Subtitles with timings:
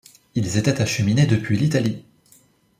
[0.33, 2.03] Ils étaient acheminés depuis l'Italie.